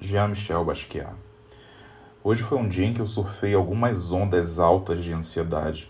Jean-Michel 0.00 0.64
Basquiat. 0.64 1.14
Hoje 2.24 2.42
foi 2.42 2.58
um 2.58 2.68
dia 2.68 2.86
em 2.86 2.92
que 2.92 3.00
eu 3.00 3.06
surfei 3.06 3.54
algumas 3.54 4.10
ondas 4.10 4.58
altas 4.58 5.04
de 5.04 5.12
ansiedade 5.12 5.88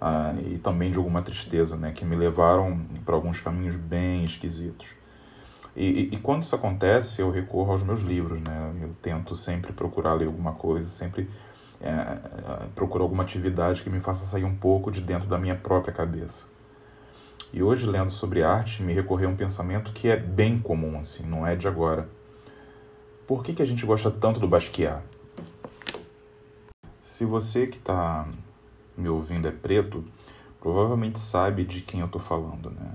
uh, 0.00 0.38
e 0.46 0.58
também 0.58 0.92
de 0.92 0.98
alguma 0.98 1.22
tristeza, 1.22 1.76
né, 1.76 1.92
que 1.92 2.04
me 2.04 2.14
levaram 2.14 2.86
para 3.04 3.16
alguns 3.16 3.40
caminhos 3.40 3.74
bem 3.74 4.24
esquisitos. 4.24 4.86
E, 5.74 5.86
e, 5.86 6.14
e, 6.14 6.18
quando 6.18 6.42
isso 6.42 6.54
acontece, 6.54 7.22
eu 7.22 7.30
recorro 7.30 7.72
aos 7.72 7.82
meus 7.82 8.02
livros, 8.02 8.38
né? 8.42 8.74
Eu 8.82 8.94
tento 9.00 9.34
sempre 9.34 9.72
procurar 9.72 10.12
ler 10.12 10.26
alguma 10.26 10.52
coisa, 10.52 10.86
sempre 10.86 11.30
é, 11.82 12.18
procurar 12.74 13.04
alguma 13.04 13.22
atividade 13.22 13.82
que 13.82 13.90
me 13.90 14.00
faça 14.00 14.24
sair 14.24 14.44
um 14.44 14.54
pouco 14.54 14.90
de 14.90 15.00
dentro 15.00 15.28
da 15.28 15.36
minha 15.36 15.56
própria 15.56 15.92
cabeça. 15.92 16.46
E 17.52 17.62
hoje, 17.62 17.84
lendo 17.84 18.10
sobre 18.10 18.42
arte, 18.42 18.82
me 18.82 18.94
recorreu 18.94 19.28
a 19.28 19.32
um 19.32 19.36
pensamento 19.36 19.92
que 19.92 20.08
é 20.08 20.16
bem 20.16 20.58
comum, 20.58 20.98
assim, 20.98 21.24
não 21.24 21.46
é 21.46 21.54
de 21.54 21.68
agora 21.68 22.08
por 23.32 23.42
que, 23.42 23.54
que 23.54 23.62
a 23.62 23.64
gente 23.64 23.86
gosta 23.86 24.10
tanto 24.10 24.38
do 24.38 24.46
Basquiat? 24.46 25.02
Se 27.00 27.24
você 27.24 27.66
que 27.66 27.78
está 27.78 28.26
me 28.94 29.08
ouvindo 29.08 29.48
é 29.48 29.50
preto, 29.50 30.04
provavelmente 30.60 31.18
sabe 31.18 31.64
de 31.64 31.80
quem 31.80 32.00
eu 32.00 32.06
estou 32.06 32.20
falando, 32.20 32.70
né? 32.70 32.92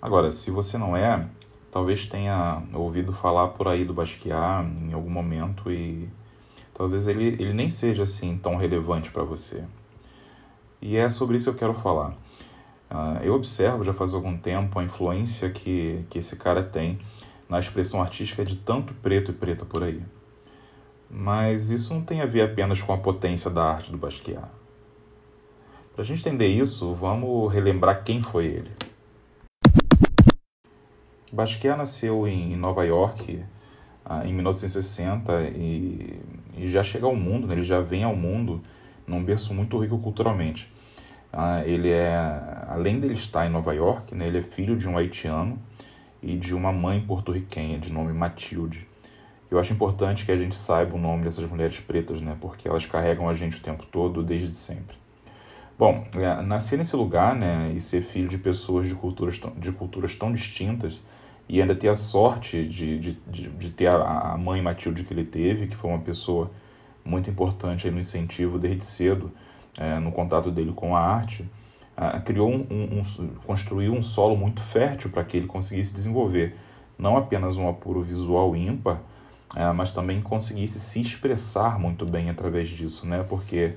Agora, 0.00 0.30
se 0.30 0.50
você 0.50 0.78
não 0.78 0.96
é, 0.96 1.28
talvez 1.72 2.06
tenha 2.06 2.62
ouvido 2.72 3.12
falar 3.12 3.48
por 3.48 3.66
aí 3.66 3.84
do 3.84 3.92
Basquiat 3.92 4.64
em 4.64 4.92
algum 4.92 5.10
momento 5.10 5.72
e 5.72 6.08
talvez 6.82 7.06
ele, 7.06 7.28
ele 7.38 7.52
nem 7.52 7.68
seja 7.68 8.02
assim 8.02 8.36
tão 8.36 8.56
relevante 8.56 9.12
para 9.12 9.22
você. 9.22 9.62
E 10.80 10.96
é 10.96 11.08
sobre 11.08 11.36
isso 11.36 11.44
que 11.44 11.50
eu 11.50 11.68
quero 11.68 11.74
falar. 11.74 12.10
Uh, 12.90 13.22
eu 13.22 13.34
observo 13.34 13.84
já 13.84 13.92
faz 13.94 14.12
algum 14.12 14.36
tempo 14.36 14.80
a 14.80 14.82
influência 14.82 15.48
que, 15.48 16.04
que 16.10 16.18
esse 16.18 16.34
cara 16.34 16.60
tem 16.60 16.98
na 17.48 17.60
expressão 17.60 18.02
artística 18.02 18.44
de 18.44 18.56
tanto 18.56 18.92
preto 18.94 19.30
e 19.30 19.34
preta 19.34 19.64
por 19.64 19.84
aí. 19.84 20.02
Mas 21.08 21.70
isso 21.70 21.94
não 21.94 22.02
tem 22.02 22.20
a 22.20 22.26
ver 22.26 22.42
apenas 22.42 22.82
com 22.82 22.92
a 22.92 22.98
potência 22.98 23.48
da 23.48 23.62
arte 23.62 23.92
do 23.92 23.96
Basquiat. 23.96 24.48
Para 25.94 26.02
a 26.02 26.04
gente 26.04 26.18
entender 26.18 26.48
isso, 26.48 26.92
vamos 26.94 27.52
relembrar 27.52 28.02
quem 28.02 28.20
foi 28.20 28.46
ele. 28.46 28.72
Basquiat 31.32 31.78
nasceu 31.78 32.26
em 32.26 32.56
Nova 32.56 32.84
York 32.84 33.40
em 34.24 34.32
1960 34.32 35.42
e, 35.56 36.20
e, 36.56 36.68
já 36.68 36.82
chega 36.82 37.06
ao 37.06 37.16
mundo, 37.16 37.46
né? 37.46 37.54
ele 37.54 37.62
já 37.62 37.80
vem 37.80 38.04
ao 38.04 38.14
mundo 38.14 38.62
num 39.06 39.22
berço 39.22 39.54
muito 39.54 39.78
rico 39.78 39.98
culturalmente. 39.98 40.70
Ah, 41.32 41.62
ele 41.64 41.90
é, 41.90 42.14
além 42.68 43.00
dele 43.00 43.14
estar 43.14 43.46
em 43.46 43.50
Nova 43.50 43.72
York, 43.72 44.14
né, 44.14 44.26
ele 44.26 44.38
é 44.38 44.42
filho 44.42 44.76
de 44.76 44.88
um 44.88 44.98
haitiano 44.98 45.58
e 46.22 46.36
de 46.36 46.54
uma 46.54 46.70
mãe 46.70 47.00
porto-riquenha 47.00 47.78
de 47.78 47.90
nome 47.92 48.12
Matilde. 48.12 48.86
Eu 49.50 49.58
acho 49.58 49.72
importante 49.72 50.24
que 50.24 50.32
a 50.32 50.36
gente 50.36 50.54
saiba 50.54 50.94
o 50.94 50.98
nome 50.98 51.24
dessas 51.24 51.48
mulheres 51.48 51.78
pretas, 51.80 52.20
né, 52.20 52.36
porque 52.40 52.68
elas 52.68 52.84
carregam 52.84 53.28
a 53.28 53.34
gente 53.34 53.58
o 53.58 53.62
tempo 53.62 53.84
todo, 53.86 54.22
desde 54.22 54.50
sempre. 54.50 54.96
Bom, 55.78 56.06
é, 56.14 56.42
nascer 56.42 56.76
nesse 56.76 56.94
lugar 56.94 57.34
né, 57.34 57.72
e 57.74 57.80
ser 57.80 58.02
filho 58.02 58.28
de 58.28 58.38
pessoas 58.38 58.86
de 58.86 58.94
culturas, 58.94 59.40
de 59.56 59.72
culturas 59.72 60.14
tão 60.14 60.32
distintas 60.32 61.02
e 61.52 61.60
ainda 61.60 61.74
ter 61.74 61.88
a 61.88 61.94
sorte 61.94 62.66
de, 62.66 62.98
de, 62.98 63.12
de, 63.26 63.48
de 63.50 63.70
ter 63.70 63.86
a, 63.86 64.32
a 64.32 64.38
mãe 64.38 64.62
Matilde 64.62 65.04
que 65.04 65.12
ele 65.12 65.26
teve, 65.26 65.66
que 65.66 65.76
foi 65.76 65.90
uma 65.90 65.98
pessoa 65.98 66.50
muito 67.04 67.28
importante 67.28 67.90
no 67.90 67.98
incentivo 67.98 68.58
desde 68.58 68.82
cedo, 68.82 69.30
é, 69.76 69.98
no 69.98 70.10
contato 70.10 70.50
dele 70.50 70.72
com 70.72 70.96
a 70.96 71.00
arte, 71.00 71.44
ah, 71.94 72.18
criou 72.20 72.50
um, 72.50 72.66
um, 72.70 73.00
um, 73.00 73.28
construiu 73.44 73.92
um 73.92 74.00
solo 74.00 74.34
muito 74.34 74.62
fértil 74.62 75.10
para 75.10 75.22
que 75.24 75.36
ele 75.36 75.46
conseguisse 75.46 75.92
desenvolver 75.92 76.56
não 76.98 77.18
apenas 77.18 77.58
um 77.58 77.68
apuro 77.68 78.00
visual 78.00 78.56
ímpar, 78.56 79.02
ah, 79.54 79.74
mas 79.74 79.92
também 79.92 80.22
conseguisse 80.22 80.80
se 80.80 81.02
expressar 81.02 81.78
muito 81.78 82.06
bem 82.06 82.30
através 82.30 82.70
disso, 82.70 83.06
né? 83.06 83.26
Porque 83.28 83.74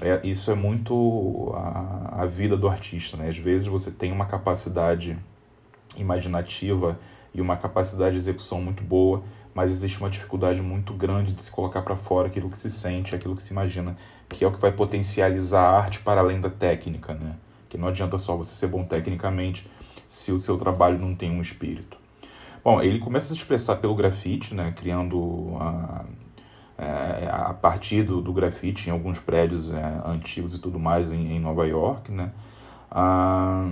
é, 0.00 0.26
isso 0.26 0.50
é 0.50 0.54
muito 0.54 1.52
a, 1.54 2.22
a 2.22 2.24
vida 2.24 2.56
do 2.56 2.66
artista, 2.66 3.18
né? 3.18 3.28
Às 3.28 3.36
vezes 3.36 3.66
você 3.66 3.90
tem 3.90 4.10
uma 4.10 4.24
capacidade 4.24 5.18
imaginativa 5.96 6.98
e 7.34 7.40
uma 7.40 7.56
capacidade 7.56 8.12
de 8.12 8.18
execução 8.18 8.60
muito 8.60 8.82
boa, 8.82 9.22
mas 9.54 9.70
existe 9.70 9.98
uma 9.98 10.10
dificuldade 10.10 10.62
muito 10.62 10.92
grande 10.92 11.32
de 11.32 11.42
se 11.42 11.50
colocar 11.50 11.82
para 11.82 11.96
fora 11.96 12.28
aquilo 12.28 12.48
que 12.48 12.58
se 12.58 12.70
sente, 12.70 13.14
aquilo 13.14 13.34
que 13.34 13.42
se 13.42 13.52
imagina, 13.52 13.96
que 14.28 14.44
é 14.44 14.48
o 14.48 14.52
que 14.52 14.60
vai 14.60 14.72
potencializar 14.72 15.62
a 15.62 15.78
arte 15.78 16.00
para 16.00 16.20
além 16.20 16.40
da 16.40 16.50
técnica, 16.50 17.14
né? 17.14 17.34
que 17.68 17.78
não 17.78 17.88
adianta 17.88 18.18
só 18.18 18.36
você 18.36 18.54
ser 18.54 18.66
bom 18.66 18.84
tecnicamente 18.84 19.70
se 20.08 20.32
o 20.32 20.40
seu 20.40 20.58
trabalho 20.58 20.98
não 20.98 21.14
tem 21.14 21.30
um 21.30 21.40
espírito. 21.40 21.96
Bom, 22.62 22.82
ele 22.82 22.98
começa 22.98 23.32
a 23.32 23.36
se 23.36 23.40
expressar 23.40 23.76
pelo 23.76 23.94
grafite, 23.94 24.54
né, 24.54 24.74
criando 24.76 25.56
a, 25.58 26.04
é, 26.76 27.28
a 27.30 27.54
partir 27.54 28.02
do, 28.02 28.20
do 28.20 28.32
grafite 28.32 28.88
em 28.88 28.92
alguns 28.92 29.18
prédios 29.18 29.70
é, 29.72 30.02
antigos 30.04 30.54
e 30.54 30.58
tudo 30.58 30.78
mais 30.78 31.10
em, 31.12 31.36
em 31.36 31.40
Nova 31.40 31.66
York, 31.66 32.10
né, 32.12 32.32
ah, 32.90 33.66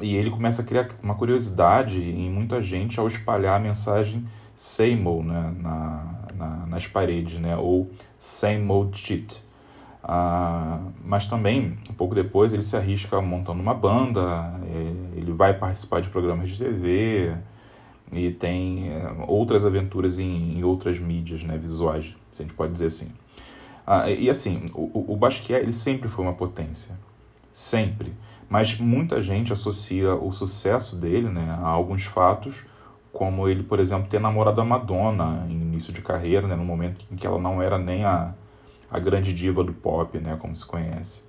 e 0.00 0.14
ele 0.16 0.30
começa 0.30 0.62
a 0.62 0.64
criar 0.64 0.88
uma 1.02 1.14
curiosidade 1.14 2.00
em 2.00 2.30
muita 2.30 2.62
gente 2.62 2.98
ao 2.98 3.06
espalhar 3.06 3.56
a 3.56 3.62
mensagem 3.62 4.24
same 4.54 5.06
old 5.06 5.26
né, 5.26 5.54
na, 5.60 6.14
na, 6.34 6.66
nas 6.66 6.86
paredes, 6.86 7.38
né, 7.38 7.56
ou 7.56 7.90
same 8.18 8.70
old 8.70 8.96
shit, 8.98 9.42
ah, 10.04 10.80
mas 11.04 11.26
também, 11.28 11.78
um 11.88 11.94
pouco 11.94 12.14
depois, 12.14 12.52
ele 12.52 12.62
se 12.62 12.76
arrisca 12.76 13.20
montando 13.20 13.62
uma 13.62 13.74
banda, 13.74 14.20
é, 14.66 15.18
ele 15.18 15.32
vai 15.32 15.54
participar 15.54 16.00
de 16.00 16.08
programas 16.08 16.50
de 16.50 16.58
TV 16.58 17.36
e 18.10 18.30
tem 18.32 18.90
é, 18.90 19.14
outras 19.28 19.64
aventuras 19.64 20.18
em, 20.18 20.58
em, 20.58 20.64
outras 20.64 20.98
mídias 20.98 21.44
né, 21.44 21.56
visuais, 21.56 22.14
se 22.30 22.42
a 22.42 22.44
gente 22.44 22.54
pode 22.54 22.72
dizer 22.72 22.86
assim. 22.86 23.12
Ah, 23.86 24.10
e 24.10 24.28
assim, 24.28 24.64
o, 24.74 25.12
o 25.12 25.16
Basquiat 25.16 25.62
ele 25.62 25.72
sempre 25.72 26.08
foi 26.08 26.24
uma 26.24 26.34
potência, 26.34 26.96
sempre. 27.52 28.12
Mas 28.48 28.78
muita 28.78 29.20
gente 29.22 29.52
associa 29.52 30.14
o 30.14 30.32
sucesso 30.32 30.96
dele 30.96 31.28
né, 31.28 31.56
a 31.60 31.68
alguns 31.68 32.04
fatos, 32.04 32.64
como 33.12 33.48
ele, 33.48 33.62
por 33.62 33.80
exemplo, 33.80 34.08
ter 34.08 34.20
namorado 34.20 34.60
a 34.60 34.64
Madonna 34.64 35.46
em 35.48 35.52
início 35.52 35.92
de 35.92 36.02
carreira, 36.02 36.46
né, 36.46 36.54
no 36.54 36.64
momento 36.64 37.04
em 37.10 37.16
que 37.16 37.26
ela 37.26 37.38
não 37.38 37.62
era 37.62 37.78
nem 37.78 38.04
a 38.04 38.34
a 38.92 38.98
grande 38.98 39.32
diva 39.32 39.64
do 39.64 39.72
pop, 39.72 40.18
né, 40.18 40.36
como 40.38 40.54
se 40.54 40.66
conhece, 40.66 41.22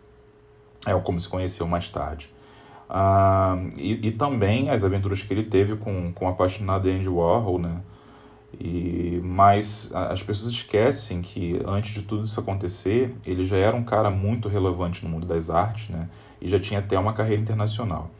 é 0.85 0.93
como 0.95 1.17
se 1.17 1.29
conheceu 1.29 1.65
mais 1.65 1.89
tarde. 1.89 2.29
Ah, 2.89 3.57
e, 3.77 4.07
e, 4.07 4.11
também 4.11 4.69
as 4.69 4.83
aventuras 4.83 5.23
que 5.23 5.33
ele 5.33 5.43
teve 5.43 5.77
com, 5.77 6.11
com 6.11 6.27
a 6.27 6.31
apaixonada 6.31 6.89
Andy 6.89 7.07
Warhol, 7.07 7.57
né? 7.57 7.81
E, 8.59 9.19
mas 9.23 9.89
as 9.93 10.21
pessoas 10.21 10.51
esquecem 10.51 11.21
que 11.21 11.59
antes 11.65 11.93
de 11.93 12.03
tudo 12.03 12.25
isso 12.25 12.39
acontecer, 12.39 13.15
ele 13.25 13.45
já 13.45 13.57
era 13.57 13.75
um 13.75 13.83
cara 13.83 14.11
muito 14.11 14.47
relevante 14.47 15.03
no 15.03 15.09
mundo 15.09 15.25
das 15.25 15.49
artes, 15.49 15.89
né? 15.89 16.09
E 16.43 16.49
já 16.49 16.59
tinha 16.59 16.79
até 16.79 16.99
uma 16.99 17.13
carreira 17.13 17.41
internacional. 17.41 18.11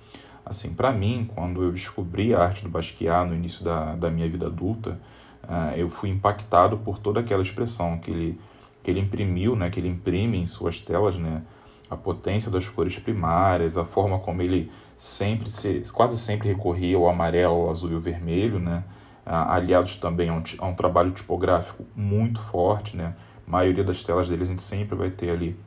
Assim, 0.46 0.74
para 0.74 0.92
mim, 0.92 1.30
quando 1.36 1.62
eu 1.62 1.72
descobri 1.72 2.34
a 2.34 2.40
arte 2.40 2.64
do 2.64 2.70
Basquiat 2.70 3.30
no 3.30 3.36
início 3.36 3.64
da, 3.64 3.96
da 3.96 4.10
minha 4.10 4.28
vida 4.28 4.48
adulta, 4.48 5.00
uh, 5.44 5.76
eu 5.76 5.90
fui 5.90 6.10
impactado 6.10 6.78
por 6.78 6.98
toda 6.98 7.20
aquela 7.20 7.44
expressão 7.44 7.98
que 8.00 8.10
ele 8.10 8.40
que 8.84 8.92
ele 8.92 9.00
imprimiu, 9.00 9.56
né, 9.56 9.70
que 9.70 9.80
ele 9.80 9.88
imprime 9.88 10.38
em 10.38 10.46
suas 10.46 10.80
telas, 10.80 11.16
né, 11.16 11.42
a 11.90 11.96
potência 11.96 12.52
das 12.52 12.68
cores 12.68 13.00
primárias, 13.00 13.78
a 13.78 13.86
forma 13.86 14.20
como 14.20 14.42
ele 14.42 14.70
sempre 14.98 15.50
se, 15.50 15.82
quase 15.94 16.18
sempre 16.18 16.50
recorria 16.50 16.98
ao 16.98 17.08
amarelo, 17.08 17.54
ao 17.54 17.70
azul 17.72 17.92
e 17.92 17.96
ao 17.96 18.02
vermelho, 18.02 18.60
né, 18.60 18.84
aliados 19.26 19.96
também 19.96 20.28
a 20.28 20.34
um, 20.34 20.44
a 20.58 20.68
um 20.68 20.76
trabalho 20.76 21.12
tipográfico 21.12 21.86
muito 21.96 22.42
forte, 22.42 22.98
né, 22.98 23.16
a 23.48 23.50
maioria 23.50 23.86
das 23.86 24.04
telas 24.04 24.28
dele 24.28 24.44
a 24.44 24.48
gente 24.48 24.62
sempre 24.62 24.98
vai 24.98 25.10
ter 25.10 25.30
ali 25.30 25.58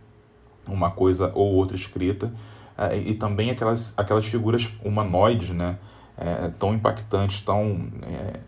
uma 0.67 0.91
coisa 0.91 1.31
ou 1.35 1.55
outra 1.55 1.77
escrita, 1.77 2.33
é, 2.77 2.97
e 2.97 3.15
também 3.15 3.51
aquelas, 3.51 3.95
aquelas 3.97 4.27
figuras 4.27 4.69
humanoides, 4.85 5.51
né, 5.51 5.79
é, 6.17 6.49
tão 6.59 6.75
impactantes, 6.75 7.41
tão, 7.41 7.89
é, 8.03 8.41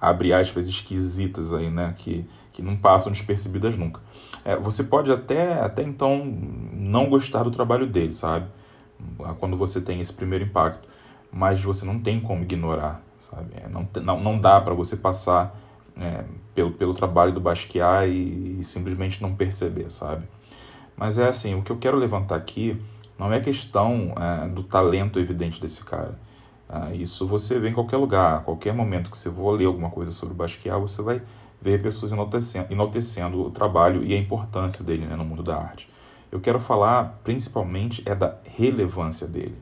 abre 0.00 0.32
aspas, 0.32 0.68
esquisitas 0.68 1.52
aí, 1.52 1.70
né, 1.70 1.94
que, 1.96 2.26
que 2.52 2.62
não 2.62 2.76
passam 2.76 3.12
despercebidas 3.12 3.76
nunca. 3.76 4.00
É, 4.44 4.56
você 4.56 4.84
pode 4.84 5.12
até, 5.12 5.60
até 5.60 5.82
então 5.82 6.24
não 6.72 7.08
gostar 7.08 7.42
do 7.42 7.50
trabalho 7.50 7.86
dele, 7.86 8.12
sabe? 8.12 8.46
Quando 9.38 9.56
você 9.56 9.80
tem 9.80 10.00
esse 10.00 10.12
primeiro 10.12 10.44
impacto. 10.44 10.88
Mas 11.32 11.62
você 11.62 11.84
não 11.84 12.00
tem 12.00 12.20
como 12.20 12.42
ignorar, 12.42 13.02
sabe? 13.18 13.50
É, 13.54 13.68
não, 13.68 13.88
não, 14.02 14.20
não 14.20 14.38
dá 14.38 14.60
para 14.60 14.74
você 14.74 14.96
passar 14.96 15.56
é, 15.96 16.24
pelo, 16.54 16.72
pelo 16.72 16.92
trabalho 16.92 17.32
do 17.32 17.40
Basquiat 17.40 18.08
e, 18.08 18.58
e, 18.58 18.64
simplesmente 18.64 19.22
não 19.22 19.34
perceber, 19.34 19.90
sabe? 19.90 20.26
Mas 21.00 21.18
é 21.18 21.26
assim, 21.26 21.54
o 21.54 21.62
que 21.62 21.72
eu 21.72 21.78
quero 21.78 21.96
levantar 21.96 22.36
aqui 22.36 22.78
não 23.18 23.32
é 23.32 23.40
questão 23.40 24.12
é, 24.18 24.46
do 24.48 24.62
talento 24.62 25.18
evidente 25.18 25.58
desse 25.58 25.82
cara. 25.82 26.18
É, 26.68 26.94
isso 26.94 27.26
você 27.26 27.58
vê 27.58 27.70
em 27.70 27.72
qualquer 27.72 27.96
lugar, 27.96 28.36
a 28.36 28.40
qualquer 28.40 28.74
momento 28.74 29.10
que 29.10 29.16
você 29.16 29.30
for 29.30 29.52
ler 29.52 29.64
alguma 29.64 29.88
coisa 29.88 30.12
sobre 30.12 30.34
o 30.34 30.36
Basquiat, 30.36 30.78
você 30.78 31.00
vai 31.00 31.22
ver 31.58 31.80
pessoas 31.80 32.12
enaltecendo, 32.12 32.66
enaltecendo 32.70 33.40
o 33.40 33.50
trabalho 33.50 34.04
e 34.04 34.12
a 34.12 34.18
importância 34.18 34.84
dele 34.84 35.06
né, 35.06 35.16
no 35.16 35.24
mundo 35.24 35.42
da 35.42 35.56
arte. 35.56 35.88
Eu 36.30 36.38
quero 36.38 36.60
falar 36.60 37.18
principalmente 37.24 38.02
é 38.04 38.14
da 38.14 38.36
relevância 38.44 39.26
dele. 39.26 39.56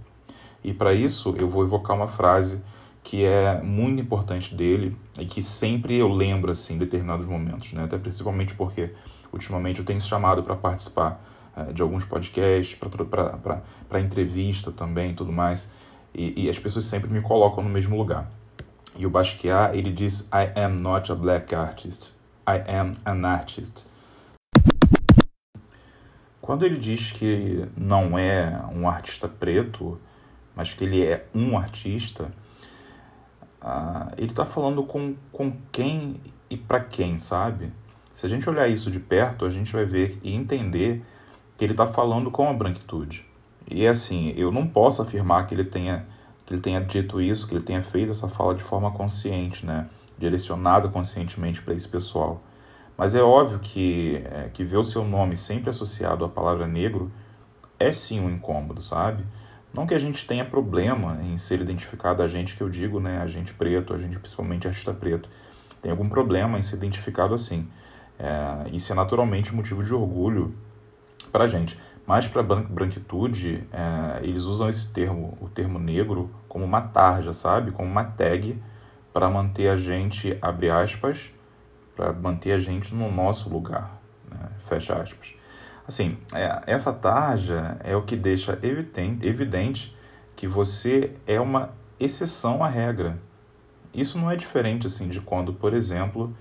E 0.65 0.75
para 0.75 0.93
isso 0.93 1.37
eu 1.39 1.49
vou 1.49 1.63
evocar 1.63 1.95
uma 1.95 2.09
frase 2.09 2.65
que 3.05 3.25
é 3.25 3.63
muito 3.63 4.03
importante 4.03 4.57
dele 4.57 4.97
e 5.17 5.25
que 5.25 5.41
sempre 5.41 5.97
eu 5.97 6.09
lembro 6.09 6.51
assim 6.51 6.75
em 6.75 6.79
determinados 6.79 7.27
momentos, 7.27 7.73
né? 7.73 7.85
Até 7.85 7.97
principalmente 7.97 8.57
porque 8.57 8.91
ultimamente 9.33 9.81
eu 9.81 9.85
tenho 9.85 10.01
chamado 10.01 10.43
para 10.43 10.57
participar 10.57 11.21
é, 11.57 11.73
de 11.73 11.83
alguns 11.83 12.05
podcasts, 12.05 12.79
para 12.79 14.01
entrevista 14.01 14.71
também, 14.71 15.15
tudo 15.15 15.33
mais, 15.33 15.71
e, 16.15 16.45
e 16.45 16.49
as 16.49 16.59
pessoas 16.59 16.85
sempre 16.85 17.11
me 17.11 17.21
colocam 17.21 17.63
no 17.63 17.71
mesmo 17.71 17.97
lugar. 17.97 18.31
E 18.97 19.07
o 19.07 19.11
Basquiat, 19.11 19.77
ele 19.77 19.93
diz 19.93 20.29
I 20.33 20.59
am 20.59 20.77
not 20.81 21.11
a 21.11 21.15
black 21.15 21.55
artist, 21.55 22.15
I 22.47 22.63
am 22.69 22.95
an 23.05 23.27
artist. 23.27 23.87
Quando 26.41 26.65
ele 26.65 26.79
diz 26.79 27.13
que 27.13 27.69
não 27.77 28.19
é 28.19 28.59
um 28.75 28.89
artista 28.89 29.29
preto, 29.29 30.01
mas 30.57 30.73
que 30.73 30.83
ele 30.83 31.05
é 31.05 31.27
um 31.35 31.59
artista, 31.59 32.33
uh, 33.63 34.13
ele 34.17 34.31
está 34.31 34.47
falando 34.47 34.83
com, 34.83 35.15
com 35.31 35.53
quem 35.71 36.21
e 36.49 36.57
para 36.57 36.81
quem, 36.81 37.19
sabe? 37.19 37.71
Se 38.19 38.27
a 38.27 38.29
gente 38.29 38.51
olhar 38.51 38.67
isso 38.67 38.91
de 38.91 38.99
perto, 38.99 39.45
a 39.45 39.49
gente 39.49 39.73
vai 39.73 39.85
ver 39.85 40.19
e 40.25 40.35
entender 40.35 41.05
que 41.57 41.65
ele 41.65 41.73
está 41.73 41.87
falando 41.87 42.33
com 42.33 42.49
a 42.49 42.53
branquitude. 42.53 43.25
E 43.71 43.87
assim, 43.87 44.35
eu 44.37 44.51
não 44.51 44.67
posso 44.67 45.01
afirmar 45.01 45.47
que 45.47 45.55
ele 45.55 45.63
tenha 45.63 46.05
que 46.45 46.53
ele 46.53 46.61
tenha 46.61 46.81
dito 46.81 47.21
isso, 47.21 47.47
que 47.47 47.55
ele 47.55 47.63
tenha 47.63 47.81
feito 47.81 48.11
essa 48.11 48.27
fala 48.29 48.57
de 48.57 48.63
forma 48.65 48.91
consciente, 48.91 49.65
né? 49.65 49.87
direcionada 50.19 50.89
conscientemente 50.89 51.63
para 51.63 51.75
esse 51.75 51.87
pessoal. 51.87 52.43
Mas 52.97 53.15
é 53.15 53.23
óbvio 53.23 53.61
que, 53.61 54.21
é, 54.25 54.51
que 54.53 54.65
ver 54.65 54.79
o 54.79 54.85
seu 54.85 55.05
nome 55.05 55.37
sempre 55.37 55.71
associado 55.71 56.25
à 56.25 56.29
palavra 56.29 56.67
negro 56.67 57.13
é 57.79 57.93
sim 57.93 58.19
um 58.19 58.29
incômodo, 58.29 58.83
sabe? 58.83 59.25
Não 59.73 59.87
que 59.87 59.95
a 59.95 59.99
gente 60.01 60.27
tenha 60.27 60.45
problema 60.45 61.21
em 61.23 61.39
ser 61.39 61.61
identificado 61.61 62.21
a 62.21 62.27
gente, 62.27 62.57
que 62.57 62.65
eu 62.65 62.69
digo, 62.69 62.99
né, 62.99 63.23
a 63.23 63.29
gente 63.29 63.55
preto, 63.55 63.95
a 63.95 63.99
gente 63.99 64.19
principalmente 64.19 64.67
artista 64.67 64.93
preto, 64.93 65.29
tem 65.81 65.93
algum 65.93 66.09
problema 66.09 66.59
em 66.59 66.63
ser 66.63 66.75
identificado 66.75 67.33
assim. 67.33 67.69
É, 68.19 68.69
isso 68.73 68.93
é 68.93 68.97
naturalmente 68.97 69.55
motivo 69.55 69.83
de 69.83 69.95
orgulho 69.95 70.55
para 71.31 71.45
a 71.45 71.49
gente. 71.49 71.79
Mas 72.07 72.27
para 72.27 72.43
branquitude, 72.43 73.65
é, 73.71 74.21
eles 74.23 74.45
usam 74.45 74.69
esse 74.69 74.91
termo, 74.93 75.37
o 75.41 75.49
termo 75.49 75.79
negro, 75.79 76.31
como 76.49 76.65
uma 76.65 76.81
tarja, 76.81 77.33
sabe? 77.33 77.71
Como 77.71 77.89
uma 77.89 78.05
tag 78.05 78.61
para 79.13 79.29
manter 79.29 79.69
a 79.69 79.77
gente, 79.77 80.37
abre 80.41 80.71
aspas, 80.71 81.31
para 81.95 82.13
manter 82.13 82.53
a 82.53 82.59
gente 82.59 82.95
no 82.95 83.11
nosso 83.11 83.51
lugar, 83.51 84.01
né? 84.31 84.51
fecha 84.69 84.95
aspas. 84.95 85.35
Assim, 85.87 86.17
é, 86.33 86.63
essa 86.67 86.93
tarja 86.93 87.77
é 87.83 87.97
o 87.97 88.03
que 88.03 88.17
deixa 88.17 88.59
evidente 88.63 89.97
que 90.37 90.47
você 90.47 91.15
é 91.27 91.41
uma 91.41 91.71
exceção 91.99 92.63
à 92.63 92.69
regra. 92.69 93.19
Isso 93.93 94.19
não 94.19 94.31
é 94.31 94.37
diferente 94.37 94.87
assim 94.87 95.09
de 95.09 95.21
quando, 95.21 95.53
por 95.53 95.75
exemplo, 95.75 96.35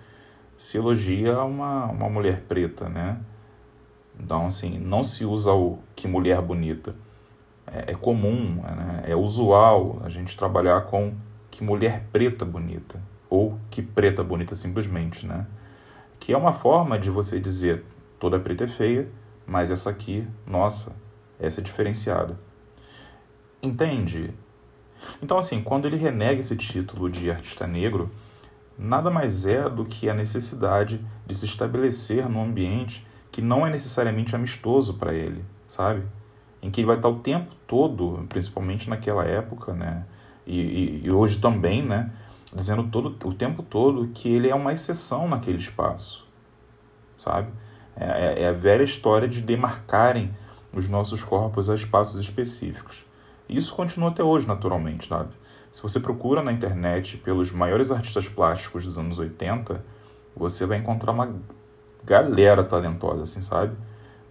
se 0.57 0.77
elogia 0.77 1.39
uma, 1.43 1.85
uma 1.85 2.09
mulher 2.09 2.41
preta, 2.41 2.89
né? 2.89 3.19
Então, 4.19 4.47
assim, 4.47 4.79
não 4.79 5.03
se 5.03 5.23
usa 5.23 5.53
o 5.53 5.79
que 5.95 6.07
mulher 6.07 6.41
bonita. 6.41 6.95
É, 7.65 7.91
é 7.91 7.95
comum, 7.95 8.55
né? 8.55 9.03
é 9.05 9.15
usual 9.15 10.01
a 10.03 10.09
gente 10.09 10.35
trabalhar 10.35 10.81
com 10.85 11.13
que 11.51 11.63
mulher 11.63 12.05
preta 12.11 12.43
bonita 12.43 12.99
ou 13.29 13.59
que 13.69 13.81
preta 13.81 14.23
bonita 14.23 14.55
simplesmente, 14.55 15.25
né? 15.27 15.45
Que 16.19 16.33
é 16.33 16.37
uma 16.37 16.51
forma 16.53 16.97
de 16.97 17.09
você 17.09 17.39
dizer 17.39 17.83
toda 18.19 18.39
preta 18.39 18.63
é 18.63 18.67
feia, 18.67 19.07
mas 19.45 19.69
essa 19.69 19.89
aqui, 19.89 20.27
nossa, 20.45 20.95
essa 21.39 21.61
é 21.61 21.63
diferenciada. 21.63 22.39
Entende? 23.61 24.33
Então, 25.21 25.37
assim, 25.37 25.61
quando 25.61 25.85
ele 25.85 25.97
renega 25.97 26.41
esse 26.41 26.55
título 26.55 27.09
de 27.09 27.29
artista 27.29 27.67
negro, 27.67 28.11
nada 28.77 29.09
mais 29.09 29.45
é 29.45 29.69
do 29.69 29.85
que 29.85 30.09
a 30.09 30.13
necessidade 30.13 31.03
de 31.25 31.35
se 31.35 31.45
estabelecer 31.45 32.27
num 32.29 32.43
ambiente 32.43 33.05
que 33.31 33.41
não 33.41 33.65
é 33.65 33.69
necessariamente 33.69 34.35
amistoso 34.35 34.95
para 34.95 35.13
ele, 35.13 35.43
sabe? 35.67 36.03
Em 36.61 36.71
que 36.71 36.81
ele 36.81 36.87
vai 36.87 36.95
estar 36.95 37.09
o 37.09 37.19
tempo 37.19 37.53
todo, 37.67 38.25
principalmente 38.29 38.89
naquela 38.89 39.23
época, 39.25 39.73
né? 39.73 40.05
E, 40.45 40.59
e, 40.59 41.01
e 41.05 41.11
hoje 41.11 41.39
também, 41.39 41.85
né? 41.85 42.11
dizendo 42.53 42.83
todo 42.83 43.15
o 43.27 43.33
tempo 43.33 43.61
todo 43.61 44.07
que 44.07 44.29
ele 44.29 44.49
é 44.49 44.55
uma 44.55 44.73
exceção 44.73 45.27
naquele 45.27 45.57
espaço, 45.57 46.25
sabe? 47.17 47.49
É, 47.95 48.05
é, 48.05 48.43
é 48.43 48.49
a 48.49 48.53
velha 48.53 48.83
história 48.83 49.27
de 49.27 49.41
demarcarem 49.41 50.33
os 50.73 50.87
nossos 50.87 51.23
corpos 51.23 51.69
a 51.69 51.75
espaços 51.75 52.19
específicos. 52.19 53.05
Isso 53.49 53.73
continua 53.73 54.09
até 54.09 54.23
hoje, 54.23 54.47
naturalmente, 54.47 55.07
sabe? 55.07 55.29
Se 55.77 55.83
você 55.83 55.99
procura 55.99 56.41
na 56.41 56.51
internet 56.51 57.17
pelos 57.17 57.51
maiores 57.51 57.91
artistas 57.91 58.27
plásticos 58.27 58.83
dos 58.83 58.97
anos 58.97 59.19
80, 59.19 59.85
você 60.35 60.65
vai 60.65 60.79
encontrar 60.79 61.11
uma 61.11 61.35
galera 62.03 62.63
talentosa, 62.63 63.21
assim, 63.21 63.43
sabe? 63.43 63.77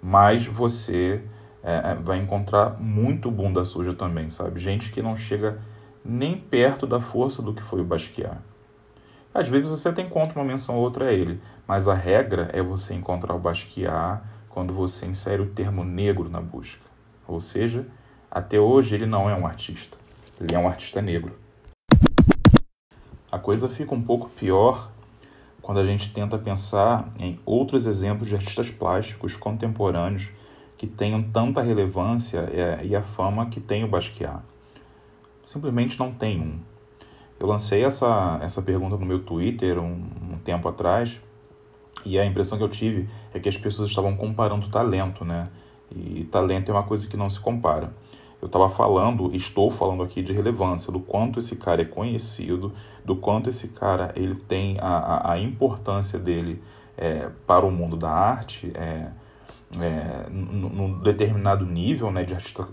Mas 0.02 0.44
você 0.44 1.22
é, 1.62 1.92
é 1.92 1.94
vai 1.94 2.18
encontrar 2.18 2.80
muito 2.80 3.30
bunda 3.30 3.64
suja 3.64 3.94
também, 3.94 4.28
sabe? 4.28 4.58
Gente 4.58 4.90
que 4.90 5.00
não 5.00 5.14
chega 5.14 5.60
nem 6.04 6.36
perto 6.36 6.84
da 6.84 6.98
força 6.98 7.40
do 7.40 7.54
que 7.54 7.62
foi 7.62 7.80
o 7.80 7.84
Basquiat. 7.84 8.38
Às 9.32 9.48
vezes 9.48 9.68
você 9.68 9.90
até 9.90 10.02
encontra 10.02 10.40
uma 10.40 10.44
menção 10.44 10.74
ou 10.74 10.82
outra 10.82 11.10
a 11.10 11.12
ele, 11.12 11.40
mas 11.64 11.86
a 11.86 11.94
regra 11.94 12.50
é 12.52 12.60
você 12.60 12.92
encontrar 12.92 13.36
o 13.36 13.38
Basquiat 13.38 14.20
quando 14.48 14.74
você 14.74 15.06
insere 15.06 15.42
o 15.42 15.50
termo 15.50 15.84
negro 15.84 16.28
na 16.28 16.40
busca. 16.40 16.86
Ou 17.24 17.40
seja, 17.40 17.86
até 18.28 18.58
hoje 18.58 18.96
ele 18.96 19.06
não 19.06 19.30
é 19.30 19.34
um 19.36 19.46
artista, 19.46 19.96
ele 20.40 20.54
é 20.54 20.58
um 20.58 20.68
artista 20.68 21.00
negro. 21.02 21.38
A 23.30 23.38
coisa 23.38 23.68
fica 23.68 23.94
um 23.94 24.02
pouco 24.02 24.28
pior 24.30 24.90
quando 25.60 25.80
a 25.80 25.84
gente 25.84 26.12
tenta 26.12 26.38
pensar 26.38 27.12
em 27.18 27.38
outros 27.44 27.86
exemplos 27.86 28.28
de 28.28 28.34
artistas 28.34 28.70
plásticos 28.70 29.36
contemporâneos 29.36 30.30
que 30.78 30.86
tenham 30.86 31.22
tanta 31.22 31.60
relevância 31.60 32.48
e 32.82 32.94
a 32.94 33.02
fama 33.02 33.46
que 33.46 33.60
tem 33.60 33.82
o 33.82 33.88
Basquiat 33.88 34.42
simplesmente 35.46 35.98
não 35.98 36.12
tem 36.12 36.40
um. 36.40 36.58
Eu 37.38 37.46
lancei 37.46 37.84
essa, 37.84 38.38
essa 38.42 38.60
pergunta 38.60 38.96
no 38.96 39.06
meu 39.06 39.22
Twitter 39.22 39.78
um, 39.78 40.02
um 40.32 40.38
tempo 40.44 40.68
atrás 40.68 41.20
e 42.04 42.18
a 42.18 42.26
impressão 42.26 42.58
que 42.58 42.64
eu 42.64 42.68
tive 42.68 43.08
é 43.32 43.38
que 43.38 43.48
as 43.48 43.56
pessoas 43.56 43.88
estavam 43.88 44.16
comparando 44.16 44.68
talento, 44.68 45.24
né? 45.24 45.48
E 45.90 46.24
talento 46.24 46.70
é 46.70 46.74
uma 46.74 46.82
coisa 46.82 47.08
que 47.08 47.16
não 47.16 47.30
se 47.30 47.38
compara. 47.38 47.94
Eu 48.40 48.46
estava 48.46 48.68
falando, 48.68 49.34
estou 49.34 49.70
falando 49.70 50.02
aqui 50.02 50.22
de 50.22 50.32
relevância, 50.32 50.92
do 50.92 51.00
quanto 51.00 51.38
esse 51.38 51.56
cara 51.56 51.82
é 51.82 51.84
conhecido, 51.84 52.72
do 53.04 53.16
quanto 53.16 53.48
esse 53.48 53.68
cara 53.68 54.12
ele 54.14 54.36
tem 54.36 54.78
a, 54.80 54.88
a, 54.88 55.32
a 55.32 55.40
importância 55.40 56.18
dele 56.18 56.62
é, 56.96 57.30
para 57.46 57.64
o 57.64 57.70
mundo 57.70 57.96
da 57.96 58.10
arte, 58.10 58.70
é, 58.74 59.08
é, 59.80 60.26
num 60.30 61.00
determinado 61.00 61.64
nível 61.66 62.10
né, 62.10 62.24
de 62.24 62.34
artista 62.34 62.66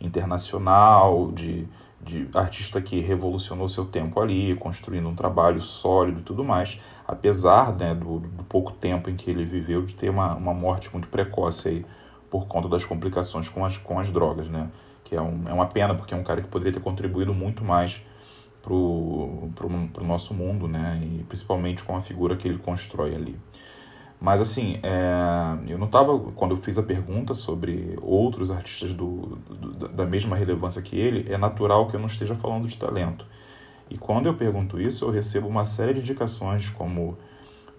internacional, 0.00 1.32
de, 1.32 1.66
de 2.00 2.28
artista 2.34 2.80
que 2.80 3.00
revolucionou 3.00 3.68
seu 3.68 3.84
tempo 3.84 4.20
ali, 4.20 4.54
construindo 4.56 5.08
um 5.08 5.14
trabalho 5.14 5.60
sólido 5.60 6.20
e 6.20 6.22
tudo 6.22 6.44
mais, 6.44 6.80
apesar 7.06 7.74
né, 7.74 7.94
do, 7.94 8.20
do, 8.20 8.44
pouco 8.44 8.72
tempo 8.72 9.10
em 9.10 9.16
que 9.16 9.30
ele 9.30 9.44
viveu 9.44 9.82
de 9.82 9.94
ter 9.94 10.10
uma, 10.10 10.34
uma 10.34 10.54
morte 10.54 10.90
muito 10.92 11.08
precoce 11.08 11.68
aí 11.68 11.86
por 12.34 12.48
conta 12.48 12.68
das 12.68 12.84
complicações 12.84 13.48
com 13.48 13.64
as, 13.64 13.76
com 13.78 13.96
as 13.96 14.10
drogas, 14.10 14.48
né? 14.48 14.68
Que 15.04 15.14
é, 15.14 15.22
um, 15.22 15.48
é 15.48 15.52
uma 15.52 15.66
pena, 15.66 15.94
porque 15.94 16.12
é 16.12 16.16
um 16.16 16.24
cara 16.24 16.42
que 16.42 16.48
poderia 16.48 16.72
ter 16.72 16.80
contribuído 16.80 17.32
muito 17.32 17.62
mais 17.62 18.04
pro, 18.60 19.48
pro 19.54 20.04
nosso 20.04 20.34
mundo, 20.34 20.66
né? 20.66 21.00
E 21.00 21.22
principalmente 21.28 21.84
com 21.84 21.96
a 21.96 22.00
figura 22.00 22.34
que 22.34 22.48
ele 22.48 22.58
constrói 22.58 23.14
ali. 23.14 23.38
Mas 24.20 24.40
assim, 24.40 24.80
é, 24.82 25.70
eu 25.70 25.78
não 25.78 25.86
estava, 25.86 26.18
quando 26.34 26.56
eu 26.56 26.56
fiz 26.56 26.76
a 26.76 26.82
pergunta 26.82 27.34
sobre 27.34 27.96
outros 28.02 28.50
artistas 28.50 28.92
do, 28.92 29.38
do, 29.48 29.88
da 29.90 30.04
mesma 30.04 30.34
relevância 30.34 30.82
que 30.82 30.98
ele, 30.98 31.32
é 31.32 31.38
natural 31.38 31.86
que 31.86 31.94
eu 31.94 32.00
não 32.00 32.08
esteja 32.08 32.34
falando 32.34 32.66
de 32.66 32.76
talento. 32.76 33.24
E 33.88 33.96
quando 33.96 34.26
eu 34.26 34.34
pergunto 34.34 34.80
isso, 34.80 35.04
eu 35.04 35.10
recebo 35.12 35.46
uma 35.46 35.64
série 35.64 35.94
de 35.94 36.00
indicações 36.00 36.68
como 36.68 37.16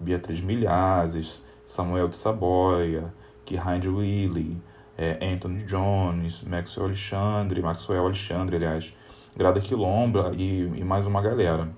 Beatriz 0.00 0.40
Milhazes, 0.40 1.46
Samuel 1.62 2.08
de 2.08 2.16
Saboia, 2.16 3.12
Kihind 3.46 3.86
Willy, 3.86 4.60
é, 4.98 5.18
Anthony 5.32 5.64
Jones, 5.64 6.42
Maxwell 6.44 6.88
Alexandre, 6.88 7.62
Maxwell 7.62 8.04
Alexandre, 8.04 8.56
aliás, 8.56 8.92
Grada 9.36 9.60
Quilomba 9.60 10.32
e, 10.36 10.62
e 10.76 10.84
mais 10.84 11.06
uma 11.06 11.22
galera. 11.22 11.70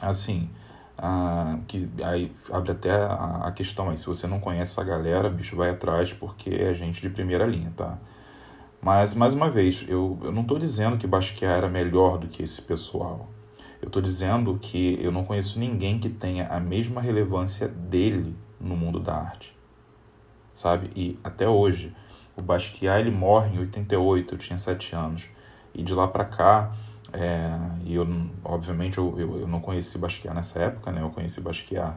Assim, 0.00 0.50
ah, 0.98 1.58
que 1.66 1.88
aí 2.02 2.32
abre 2.50 2.72
até 2.72 2.90
a, 2.90 3.42
a, 3.44 3.52
questão 3.52 3.90
aí, 3.90 3.96
se 3.96 4.06
você 4.06 4.26
não 4.26 4.40
conhece 4.40 4.72
essa 4.72 4.84
galera, 4.84 5.28
bicho, 5.30 5.56
vai 5.56 5.70
atrás 5.70 6.12
porque 6.12 6.50
é 6.50 6.74
gente 6.74 7.00
de 7.00 7.10
primeira 7.10 7.46
linha, 7.46 7.72
tá? 7.76 7.98
Mas, 8.80 9.14
mais 9.14 9.32
uma 9.32 9.50
vez, 9.50 9.84
eu, 9.88 10.18
eu 10.22 10.32
não 10.32 10.42
estou 10.42 10.58
dizendo 10.58 10.96
que 10.96 11.06
Basquiat 11.06 11.44
era 11.44 11.68
melhor 11.68 12.18
do 12.18 12.28
que 12.28 12.42
esse 12.42 12.62
pessoal. 12.62 13.28
Eu 13.80 13.88
estou 13.88 14.00
dizendo 14.00 14.58
que 14.60 14.98
eu 15.02 15.10
não 15.10 15.24
conheço 15.24 15.58
ninguém 15.58 15.98
que 15.98 16.08
tenha 16.08 16.46
a 16.48 16.60
mesma 16.60 17.00
relevância 17.00 17.68
dele 17.68 18.36
no 18.60 18.76
mundo 18.76 19.00
da 19.00 19.14
arte, 19.14 19.55
sabe? 20.56 20.90
E 20.96 21.16
até 21.22 21.48
hoje, 21.48 21.94
O 22.36 22.42
Basquiat 22.42 23.00
ele 23.00 23.10
morre 23.10 23.54
em 23.54 23.60
88, 23.60 24.34
eu 24.34 24.38
tinha 24.38 24.58
7 24.58 24.94
anos. 24.94 25.26
E 25.74 25.82
de 25.82 25.94
lá 25.94 26.08
para 26.08 26.24
cá, 26.24 26.74
é, 27.12 27.50
e 27.84 27.94
eu, 27.94 28.06
obviamente, 28.44 28.98
eu, 28.98 29.14
eu, 29.18 29.40
eu, 29.40 29.48
não 29.48 29.60
conheci 29.60 29.96
Basquiat 29.96 30.34
nessa 30.34 30.58
época, 30.60 30.90
né? 30.92 31.00
Eu 31.00 31.10
conheci 31.10 31.40
Basquiat 31.40 31.94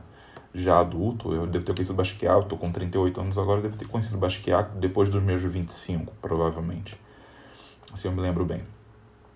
já 0.53 0.79
adulto. 0.79 1.33
Eu 1.33 1.47
devo 1.47 1.65
ter 1.65 1.73
conhecido 1.73 1.95
Basquiat, 1.95 2.35
eu 2.35 2.43
tô 2.43 2.57
com 2.57 2.71
38 2.71 3.19
anos 3.19 3.37
agora, 3.37 3.59
eu 3.59 3.63
devo 3.63 3.77
ter 3.77 3.87
conhecido 3.87 4.17
Basquiat 4.17 4.69
depois 4.77 5.09
dos 5.09 5.21
meus 5.21 5.41
25, 5.41 6.13
provavelmente. 6.21 6.95
Assim 7.91 8.07
eu 8.07 8.13
me 8.13 8.21
lembro 8.21 8.45
bem. 8.45 8.61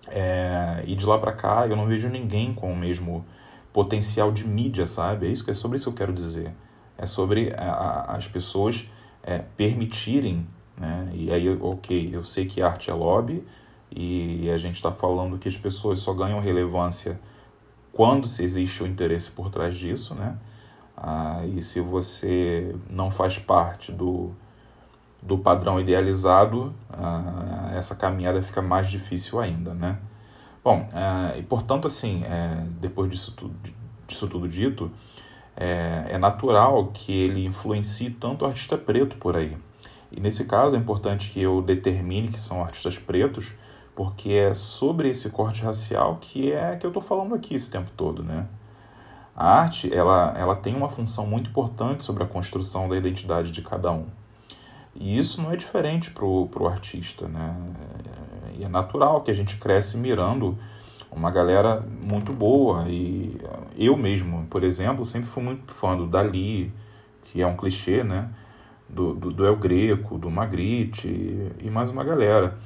É, 0.08 0.84
e 0.86 0.94
de 0.94 1.04
lá 1.04 1.18
para 1.18 1.32
cá, 1.32 1.66
eu 1.66 1.76
não 1.76 1.86
vejo 1.86 2.08
ninguém 2.08 2.54
com 2.54 2.72
o 2.72 2.76
mesmo 2.76 3.24
potencial 3.72 4.30
de 4.30 4.46
mídia, 4.46 4.86
sabe? 4.86 5.26
É 5.26 5.30
isso 5.30 5.50
é 5.50 5.54
sobre 5.54 5.76
isso 5.76 5.90
que 5.90 5.94
eu 5.94 6.06
quero 6.06 6.12
dizer. 6.12 6.52
É 6.96 7.06
sobre 7.06 7.52
a, 7.56 7.72
a, 7.72 8.16
as 8.16 8.28
pessoas 8.28 8.88
é, 9.24 9.38
permitirem, 9.56 10.46
né? 10.76 11.10
E 11.14 11.32
aí, 11.32 11.48
ok, 11.48 12.10
eu 12.12 12.24
sei 12.24 12.46
que 12.46 12.62
arte 12.62 12.90
é 12.90 12.94
lobby 12.94 13.44
e 13.90 14.50
a 14.50 14.58
gente 14.58 14.76
está 14.76 14.92
falando 14.92 15.38
que 15.38 15.48
as 15.48 15.56
pessoas 15.56 16.00
só 16.00 16.12
ganham 16.12 16.40
relevância 16.40 17.18
quando 17.92 18.26
se 18.26 18.42
existe 18.42 18.82
o 18.82 18.86
interesse 18.86 19.30
por 19.30 19.50
trás 19.50 19.76
disso, 19.76 20.14
né? 20.14 20.36
Ah, 20.96 21.42
e 21.46 21.62
se 21.62 21.80
você 21.80 22.74
não 22.90 23.10
faz 23.10 23.38
parte 23.38 23.92
do, 23.92 24.32
do 25.22 25.38
padrão 25.38 25.80
idealizado, 25.80 26.74
ah, 26.90 27.70
essa 27.74 27.94
caminhada 27.94 28.42
fica 28.42 28.60
mais 28.60 28.90
difícil 28.90 29.40
ainda, 29.40 29.72
né? 29.74 29.98
Bom, 30.62 30.88
ah, 30.92 31.34
e 31.36 31.42
portanto, 31.42 31.86
assim, 31.86 32.24
é, 32.24 32.66
depois 32.80 33.10
disso 33.10 33.32
tudo, 33.32 33.54
disso 34.06 34.26
tudo 34.28 34.48
dito, 34.48 34.90
é, 35.56 36.06
é 36.10 36.18
natural 36.18 36.88
que 36.92 37.12
ele 37.12 37.44
influencie 37.44 38.10
tanto 38.10 38.44
o 38.44 38.48
artista 38.48 38.76
preto 38.76 39.16
por 39.16 39.36
aí. 39.36 39.56
E 40.10 40.20
nesse 40.20 40.44
caso 40.44 40.76
é 40.76 40.78
importante 40.78 41.30
que 41.30 41.40
eu 41.40 41.60
determine 41.60 42.28
que 42.28 42.38
são 42.38 42.62
artistas 42.62 42.98
pretos, 42.98 43.52
porque 43.94 44.32
é 44.32 44.54
sobre 44.54 45.08
esse 45.08 45.30
corte 45.30 45.62
racial 45.62 46.18
que 46.20 46.52
é 46.52 46.76
que 46.76 46.86
eu 46.86 46.90
estou 46.90 47.02
falando 47.02 47.34
aqui 47.34 47.54
esse 47.54 47.70
tempo 47.70 47.90
todo, 47.96 48.22
né? 48.22 48.46
A 49.36 49.60
arte 49.60 49.92
ela, 49.92 50.32
ela 50.36 50.54
tem 50.54 50.74
uma 50.76 50.88
função 50.88 51.26
muito 51.26 51.50
importante 51.50 52.04
sobre 52.04 52.22
a 52.22 52.26
construção 52.26 52.88
da 52.88 52.96
identidade 52.96 53.50
de 53.50 53.62
cada 53.62 53.90
um. 53.90 54.06
E 54.94 55.18
isso 55.18 55.42
não 55.42 55.50
é 55.50 55.56
diferente 55.56 56.10
para 56.10 56.24
o 56.24 56.68
artista, 56.68 57.26
né? 57.26 57.56
E 58.56 58.64
é 58.64 58.68
natural 58.68 59.22
que 59.22 59.30
a 59.30 59.34
gente 59.34 59.56
cresce 59.56 59.96
mirando 59.96 60.56
uma 61.14 61.30
galera 61.30 61.80
muito 61.80 62.32
boa. 62.32 62.86
E 62.88 63.38
eu 63.76 63.96
mesmo, 63.96 64.46
por 64.50 64.64
exemplo, 64.64 65.04
sempre 65.04 65.28
fui 65.28 65.42
muito 65.42 65.72
fã 65.72 65.96
do 65.96 66.06
Dali, 66.06 66.72
que 67.24 67.40
é 67.40 67.46
um 67.46 67.56
clichê, 67.56 68.02
né? 68.02 68.30
Do, 68.88 69.14
do, 69.14 69.30
do 69.30 69.46
El 69.46 69.56
Greco, 69.56 70.18
do 70.18 70.30
Magritte 70.30 71.08
e, 71.58 71.70
mais 71.70 71.90
uma 71.90 72.04
galera. 72.04 72.58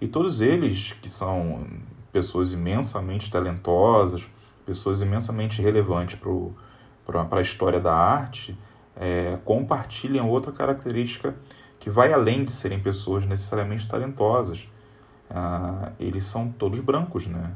E 0.00 0.08
todos 0.08 0.40
eles, 0.40 0.92
que 1.02 1.08
são 1.08 1.66
pessoas 2.12 2.52
imensamente 2.52 3.30
talentosas, 3.30 4.28
pessoas 4.64 5.02
imensamente 5.02 5.60
relevantes 5.60 6.18
para 7.04 7.38
a 7.38 7.40
história 7.40 7.80
da 7.80 7.94
arte, 7.94 8.56
é, 8.96 9.38
compartilham 9.44 10.28
outra 10.28 10.50
característica 10.50 11.36
que 11.78 11.90
vai 11.90 12.12
além 12.12 12.44
de 12.44 12.52
serem 12.52 12.80
pessoas 12.80 13.24
necessariamente 13.26 13.86
talentosas. 13.86 14.68
Ah, 15.30 15.92
eles 16.00 16.24
são 16.24 16.50
todos 16.50 16.80
brancos, 16.80 17.26
né? 17.26 17.52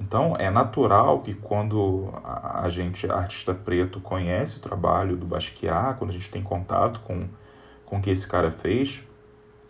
Então 0.00 0.36
é 0.38 0.50
natural 0.50 1.20
que 1.20 1.34
quando 1.34 2.12
a 2.22 2.68
gente, 2.68 3.10
artista 3.10 3.52
preto, 3.52 4.00
conhece 4.00 4.58
o 4.58 4.60
trabalho 4.60 5.16
do 5.16 5.26
Basquiat, 5.26 5.98
quando 5.98 6.10
a 6.10 6.12
gente 6.12 6.30
tem 6.30 6.42
contato 6.42 7.00
com, 7.00 7.28
com 7.84 7.98
o 7.98 8.00
que 8.00 8.10
esse 8.10 8.26
cara 8.26 8.50
fez, 8.50 9.02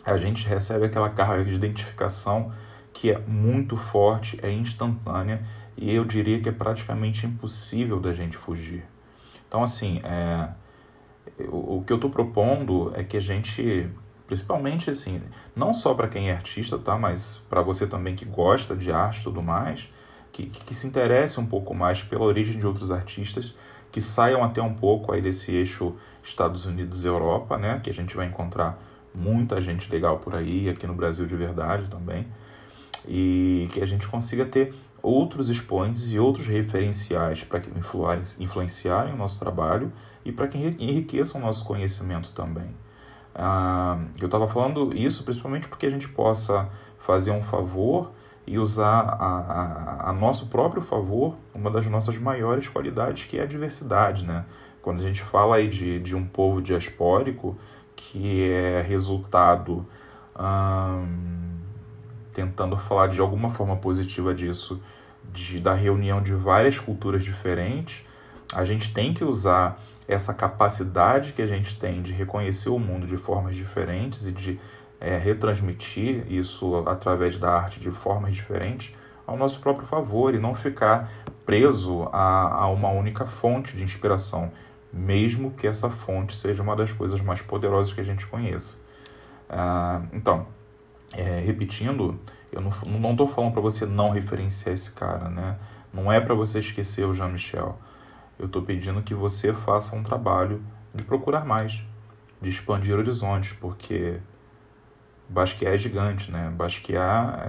a 0.05 0.17
gente 0.17 0.47
recebe 0.47 0.87
aquela 0.87 1.11
carga 1.11 1.45
de 1.45 1.55
identificação 1.55 2.53
que 2.93 3.11
é 3.11 3.19
muito 3.19 3.77
forte, 3.77 4.39
é 4.43 4.51
instantânea 4.51 5.43
e 5.77 5.95
eu 5.95 6.05
diria 6.05 6.41
que 6.41 6.49
é 6.49 6.53
praticamente 6.53 7.27
impossível 7.27 8.01
da 8.01 8.13
gente 8.13 8.37
fugir. 8.37 8.85
Então, 9.47 9.63
assim, 9.63 10.01
é, 10.05 10.49
o, 11.47 11.77
o 11.77 11.85
que 11.85 11.93
eu 11.93 11.97
estou 11.97 12.11
propondo 12.11 12.93
é 12.95 13.05
que 13.05 13.17
a 13.17 13.21
gente, 13.21 13.89
principalmente 14.27 14.91
assim, 14.91 15.23
não 15.55 15.73
só 15.73 15.95
para 15.95 16.09
quem 16.09 16.31
é 16.31 16.33
artista, 16.33 16.79
tá, 16.79 16.99
mas 16.99 17.41
para 17.49 17.63
você 17.63 17.87
também 17.87 18.17
que 18.17 18.25
gosta 18.25 18.75
de 18.75 18.91
arte 18.91 19.21
e 19.21 19.25
tudo 19.25 19.43
mais, 19.43 19.89
que, 20.33 20.47
que 20.47 20.75
se 20.75 20.87
interesse 20.87 21.41
um 21.41 21.47
pouco 21.47 21.75
mais 21.75 22.03
pela 22.03 22.25
origem 22.25 22.59
de 22.59 22.67
outros 22.67 22.91
artistas, 22.91 23.55
que 23.91 24.01
saiam 24.01 24.45
até 24.45 24.61
um 24.61 24.75
pouco 24.75 25.13
aí 25.13 25.21
desse 25.21 25.55
eixo 25.55 25.95
Estados 26.23 26.67
Unidos-Europa, 26.67 27.57
né, 27.57 27.81
que 27.83 27.91
a 27.91 27.95
gente 27.95 28.15
vai 28.17 28.27
encontrar 28.27 28.79
muita 29.15 29.61
gente 29.61 29.91
legal 29.91 30.19
por 30.19 30.35
aí, 30.35 30.69
aqui 30.69 30.87
no 30.87 30.95
Brasil 30.95 31.27
de 31.27 31.35
verdade 31.35 31.89
também, 31.89 32.27
e 33.07 33.69
que 33.73 33.81
a 33.81 33.87
gente 33.87 34.07
consiga 34.07 34.45
ter 34.45 34.75
outros 35.03 35.49
expoentes 35.49 36.13
e 36.13 36.19
outros 36.19 36.47
referenciais 36.47 37.45
para 37.45 37.61
que 37.61 37.71
influenciarem 38.41 39.15
o 39.15 39.17
nosso 39.17 39.39
trabalho 39.39 39.93
e 40.25 40.33
para 40.33 40.49
que 40.49 40.59
enriqueçam 40.59 41.41
o 41.41 41.45
nosso 41.45 41.65
conhecimento 41.65 42.33
também. 42.33 42.69
Ah, 43.35 43.99
eu 44.21 44.27
estava 44.27 44.49
falando 44.49 44.93
isso 44.95 45.23
principalmente 45.23 45.69
porque 45.69 45.87
a 45.87 45.91
gente 45.91 46.09
possa 46.09 46.69
fazer 46.99 47.31
um 47.31 47.43
favor 47.43 48.11
e 48.49 48.59
usar 48.59 49.01
a, 49.01 49.27
a, 49.27 50.11
a, 50.11 50.13
nosso 50.15 50.47
próprio 50.47 50.81
favor 50.81 51.37
uma 51.55 51.71
das 51.71 51.87
nossas 51.87 52.17
maiores 52.17 52.67
qualidades, 52.67 53.27
que 53.27 53.39
é 53.39 53.43
a 53.43 53.47
diversidade. 53.47 54.25
Né? 54.25 54.43
Quando 54.81 55.01
a 55.01 55.03
gente 55.03 55.23
fala 55.23 55.57
aí 55.57 55.69
de, 55.69 56.01
de 56.01 56.17
um 56.17 56.25
povo 56.25 56.63
diaspórico, 56.63 57.59
que 57.95 58.51
é 58.51 58.81
resultado 58.81 59.87
tentando 62.33 62.77
falar 62.77 63.09
de 63.09 63.21
alguma 63.21 63.51
forma 63.51 63.77
positiva 63.77 64.33
disso, 64.33 64.81
de, 65.31 65.61
da 65.61 65.75
reunião 65.75 66.23
de 66.23 66.33
várias 66.33 66.79
culturas 66.79 67.25
diferentes, 67.25 68.03
a 68.55 68.65
gente 68.65 68.95
tem 68.95 69.13
que 69.13 69.25
usar 69.25 69.83
essa 70.07 70.33
capacidade 70.33 71.35
que 71.35 71.43
a 71.43 71.47
gente 71.47 71.79
tem 71.79 72.01
de 72.01 72.13
reconhecer 72.13 72.71
o 72.71 72.79
mundo 72.79 73.07
de 73.07 73.17
formas 73.17 73.55
diferentes 73.55 74.27
e 74.27 74.33
de 74.33 74.59
é, 75.01 75.17
retransmitir 75.17 76.25
isso 76.31 76.77
através 76.87 77.39
da 77.39 77.51
arte 77.51 77.79
de 77.79 77.91
formas 77.91 78.35
diferentes 78.35 78.95
ao 79.27 79.37
nosso 79.37 79.61
próprio 79.61 79.87
favor 79.87 80.35
e 80.35 80.39
não 80.39 80.55
ficar 80.55 81.11
preso 81.45 82.09
a, 82.13 82.63
a 82.63 82.69
uma 82.69 82.89
única 82.89 83.27
fonte 83.27 83.77
de 83.77 83.85
inspiração, 83.85 84.51
mesmo 84.93 85.51
que 85.51 85.67
essa 85.67 85.91
fonte 85.91 86.35
seja 86.35 86.63
uma 86.63 86.75
das 86.75 86.93
coisas 86.93 87.21
mais 87.21 87.43
poderosas 87.43 87.93
que 87.93 88.01
a 88.01 88.05
gente 88.05 88.27
conheça. 88.27 88.79
Ah, 89.49 90.03
então, 90.13 90.47
é, 91.13 91.41
repetindo, 91.41 92.19
eu 92.53 92.61
não 92.61 93.11
estou 93.11 93.27
falando 93.27 93.53
para 93.53 93.61
você 93.61 93.87
não 93.87 94.11
referenciar 94.11 94.75
esse 94.75 94.91
cara, 94.93 95.29
né? 95.29 95.57
Não 95.93 96.13
é 96.13 96.21
para 96.21 96.35
você 96.35 96.59
esquecer 96.59 97.07
o 97.07 97.15
Jean-Michel. 97.15 97.79
Eu 98.39 98.47
estou 98.47 98.63
pedindo 98.63 99.03
que 99.03 99.15
você 99.15 99.53
faça 99.53 99.97
um 99.97 100.03
trabalho 100.03 100.63
de 100.95 101.03
procurar 101.03 101.45
mais, 101.45 101.83
de 102.41 102.49
expandir 102.49 102.97
horizontes, 102.97 103.53
porque 103.53 104.19
Basquiat 105.29 105.75
é 105.75 105.79
gigante, 105.79 106.31
né? 106.31 106.51
Basquiat 106.57 107.41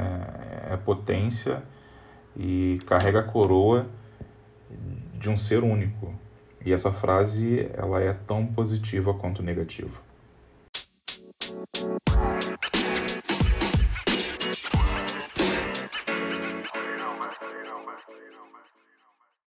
é, 0.69 0.74
é 0.74 0.77
potência 0.77 1.63
e 2.36 2.81
carrega 2.86 3.19
a 3.19 3.24
coroa 3.24 3.88
de 5.13 5.29
um 5.29 5.38
ser 5.38 5.63
único. 5.63 6.13
E 6.65 6.74
essa 6.74 6.91
frase 6.91 7.69
ela 7.74 8.01
é 8.01 8.13
tão 8.13 8.45
positiva 8.45 9.13
quanto 9.13 9.41
negativa. 9.41 10.08